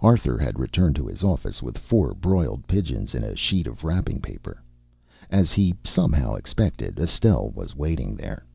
[0.00, 4.22] Arthur had returned to his office with four broiled pigeons in a sheet of wrapping
[4.22, 4.62] paper.
[5.30, 8.46] As he somehow expected, Estelle was waiting there.